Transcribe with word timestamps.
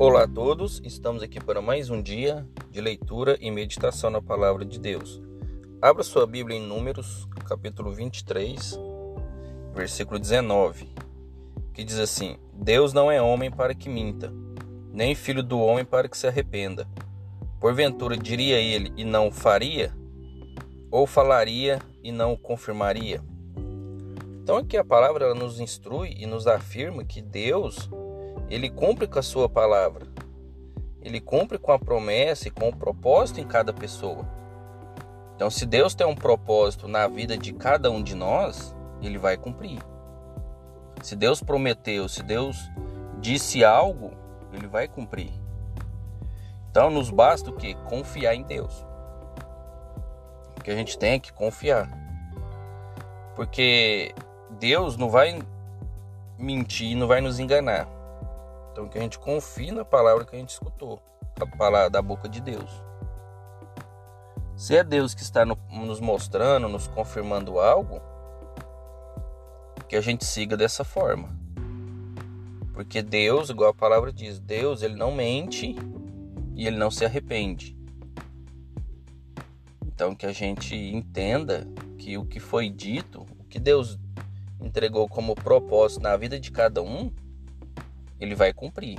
Olá 0.00 0.22
a 0.22 0.28
todos, 0.28 0.80
estamos 0.84 1.24
aqui 1.24 1.40
para 1.40 1.60
mais 1.60 1.90
um 1.90 2.00
dia 2.00 2.46
de 2.70 2.80
leitura 2.80 3.36
e 3.40 3.50
meditação 3.50 4.08
na 4.10 4.22
Palavra 4.22 4.64
de 4.64 4.78
Deus. 4.78 5.20
Abra 5.82 6.04
sua 6.04 6.24
Bíblia 6.24 6.56
em 6.56 6.64
Números, 6.64 7.26
capítulo 7.48 7.92
23, 7.92 8.78
versículo 9.74 10.20
19, 10.20 10.88
que 11.74 11.82
diz 11.82 11.98
assim: 11.98 12.36
Deus 12.54 12.92
não 12.92 13.10
é 13.10 13.20
homem 13.20 13.50
para 13.50 13.74
que 13.74 13.88
minta, 13.88 14.32
nem 14.92 15.16
filho 15.16 15.42
do 15.42 15.58
homem 15.58 15.84
para 15.84 16.08
que 16.08 16.16
se 16.16 16.28
arrependa. 16.28 16.86
Porventura 17.58 18.16
diria 18.16 18.60
ele 18.60 18.92
e 18.96 19.02
não 19.04 19.32
faria? 19.32 19.92
Ou 20.92 21.08
falaria 21.08 21.80
e 22.04 22.12
não 22.12 22.36
confirmaria? 22.36 23.20
Então 24.44 24.58
aqui 24.58 24.76
a 24.76 24.84
palavra 24.84 25.34
nos 25.34 25.58
instrui 25.58 26.14
e 26.16 26.24
nos 26.24 26.46
afirma 26.46 27.04
que 27.04 27.20
Deus 27.20 27.90
ele 28.50 28.70
cumpre 28.70 29.06
com 29.06 29.18
a 29.18 29.22
sua 29.22 29.48
palavra. 29.48 30.06
Ele 31.02 31.20
cumpre 31.20 31.58
com 31.58 31.72
a 31.72 31.78
promessa 31.78 32.48
e 32.48 32.50
com 32.50 32.68
o 32.68 32.76
propósito 32.76 33.40
em 33.40 33.46
cada 33.46 33.72
pessoa. 33.72 34.26
Então, 35.34 35.50
se 35.50 35.64
Deus 35.64 35.94
tem 35.94 36.06
um 36.06 36.14
propósito 36.14 36.88
na 36.88 37.06
vida 37.06 37.38
de 37.38 37.52
cada 37.52 37.90
um 37.90 38.02
de 38.02 38.14
nós, 38.14 38.74
ele 39.00 39.18
vai 39.18 39.36
cumprir. 39.36 39.78
Se 41.02 41.14
Deus 41.14 41.40
prometeu, 41.42 42.08
se 42.08 42.22
Deus 42.22 42.70
disse 43.20 43.64
algo, 43.64 44.12
ele 44.52 44.66
vai 44.66 44.88
cumprir. 44.88 45.30
Então, 46.70 46.90
nos 46.90 47.10
basta 47.10 47.50
o 47.50 47.52
que? 47.52 47.74
Confiar 47.74 48.34
em 48.34 48.42
Deus. 48.42 48.84
Que 50.64 50.70
a 50.70 50.74
gente 50.74 50.98
tem 50.98 51.20
que 51.20 51.32
confiar. 51.32 51.88
Porque 53.36 54.12
Deus 54.58 54.96
não 54.96 55.08
vai 55.08 55.38
mentir, 56.36 56.96
não 56.96 57.06
vai 57.06 57.20
nos 57.20 57.38
enganar. 57.38 57.97
Então 58.78 58.88
que 58.88 58.96
a 58.96 59.02
gente 59.02 59.18
confie 59.18 59.72
na 59.72 59.84
palavra 59.84 60.24
que 60.24 60.36
a 60.36 60.38
gente 60.38 60.50
escutou, 60.50 61.02
a 61.40 61.44
palavra 61.44 61.90
da 61.90 62.00
boca 62.00 62.28
de 62.28 62.40
Deus. 62.40 62.70
Se 64.54 64.76
é 64.76 64.84
Deus 64.84 65.16
que 65.16 65.22
está 65.22 65.44
no, 65.44 65.58
nos 65.68 65.98
mostrando, 65.98 66.68
nos 66.68 66.86
confirmando 66.86 67.58
algo, 67.58 68.00
que 69.88 69.96
a 69.96 70.00
gente 70.00 70.24
siga 70.24 70.56
dessa 70.56 70.84
forma. 70.84 71.28
Porque 72.72 73.02
Deus, 73.02 73.50
igual 73.50 73.70
a 73.70 73.74
palavra 73.74 74.12
diz, 74.12 74.38
Deus 74.38 74.80
ele 74.80 74.94
não 74.94 75.10
mente 75.10 75.74
e 76.54 76.64
ele 76.64 76.76
não 76.76 76.88
se 76.88 77.04
arrepende. 77.04 77.76
Então 79.84 80.14
que 80.14 80.24
a 80.24 80.32
gente 80.32 80.76
entenda 80.76 81.66
que 81.98 82.16
o 82.16 82.24
que 82.24 82.38
foi 82.38 82.70
dito, 82.70 83.26
o 83.40 83.44
que 83.44 83.58
Deus 83.58 83.98
entregou 84.60 85.08
como 85.08 85.34
propósito 85.34 86.00
na 86.00 86.16
vida 86.16 86.38
de 86.38 86.52
cada 86.52 86.80
um, 86.80 87.12
ele 88.20 88.34
vai 88.34 88.52
cumprir. 88.52 88.98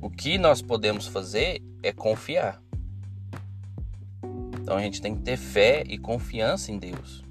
O 0.00 0.10
que 0.10 0.38
nós 0.38 0.60
podemos 0.60 1.06
fazer 1.06 1.62
é 1.82 1.92
confiar. 1.92 2.62
Então 4.60 4.76
a 4.76 4.80
gente 4.80 5.00
tem 5.00 5.14
que 5.14 5.22
ter 5.22 5.36
fé 5.36 5.82
e 5.86 5.98
confiança 5.98 6.72
em 6.72 6.78
Deus, 6.78 7.22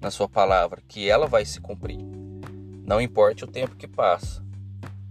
na 0.00 0.10
Sua 0.10 0.28
palavra, 0.28 0.82
que 0.86 1.08
ela 1.08 1.26
vai 1.26 1.44
se 1.44 1.60
cumprir. 1.60 1.98
Não 2.84 3.00
importa 3.00 3.44
o 3.44 3.48
tempo 3.48 3.76
que 3.76 3.88
passa, 3.88 4.44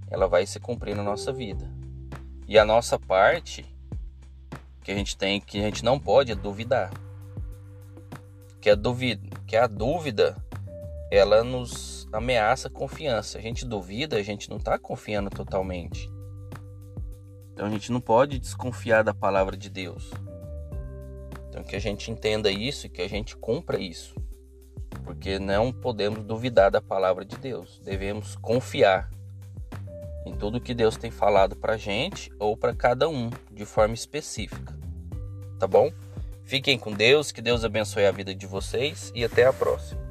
ela 0.10 0.28
vai 0.28 0.46
se 0.46 0.60
cumprir 0.60 0.96
na 0.96 1.04
nossa 1.04 1.34
vida. 1.34 1.70
E 2.48 2.58
a 2.58 2.66
nossa 2.66 3.00
parte 3.00 3.66
que 4.84 4.92
a 4.92 4.96
gente 4.96 5.18
tem, 5.18 5.40
que 5.40 5.60
a 5.60 5.64
gente 5.64 5.84
não 5.84 6.00
pode 6.00 6.32
é 6.32 6.36
duvidar. 6.36 6.92
Que 8.62 8.70
a 8.70 8.76
dúvida, 8.76 9.38
que 9.48 9.56
a 9.56 9.68
dúvida 9.68 10.36
ela 11.10 11.44
nos 11.44 11.93
ameaça 12.18 12.70
confiança. 12.70 13.38
A 13.38 13.42
gente 13.42 13.66
duvida, 13.66 14.18
a 14.18 14.24
gente 14.24 14.50
não 14.50 14.58
está 14.58 14.78
confiando 14.78 15.30
totalmente. 15.30 16.12
Então 17.52 17.68
a 17.68 17.70
gente 17.70 17.92
não 17.92 18.02
pode 18.02 18.40
desconfiar 18.40 19.04
da 19.04 19.14
palavra 19.14 19.56
de 19.56 19.70
Deus. 19.70 20.12
Então 21.50 21.64
que 21.64 21.76
a 21.76 21.80
gente 21.80 22.10
entenda 22.10 22.52
isso 22.52 22.88
e 22.88 22.90
que 22.90 23.02
a 23.02 23.08
gente 23.08 23.38
cumpra 23.38 23.80
isso. 23.80 24.16
Porque 25.04 25.38
não 25.38 25.72
podemos 25.72 26.24
duvidar 26.24 26.72
da 26.72 26.82
palavra 26.82 27.24
de 27.24 27.38
Deus. 27.38 27.80
Devemos 27.84 28.36
confiar 28.36 29.10
em 30.26 30.34
tudo 30.34 30.62
que 30.62 30.74
Deus 30.74 30.98
tem 30.98 31.12
falado 31.12 31.56
para 31.56 31.78
gente 31.78 32.32
ou 32.40 32.58
para 32.58 32.74
cada 32.74 33.08
um 33.10 33.30
de 33.52 33.66
forma 33.66 33.94
específica. 33.94 34.74
Tá 35.60 35.68
bom? 35.68 35.92
Fiquem 36.44 36.78
com 36.78 36.92
Deus, 36.92 37.32
que 37.32 37.42
Deus 37.42 37.64
abençoe 37.64 38.06
a 38.06 38.12
vida 38.12 38.34
de 38.34 38.46
vocês 38.46 39.12
e 39.16 39.24
até 39.24 39.46
a 39.46 39.54
próxima. 39.54 40.03